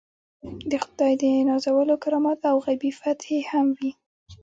د 0.69 0.71
خدای 0.85 1.13
د 1.21 1.23
نازولو 1.49 1.95
کرامات 2.03 2.39
او 2.51 2.55
غیبي 2.65 2.91
فتحې 3.01 3.39
هم 3.51 3.67
وي. 3.77 3.91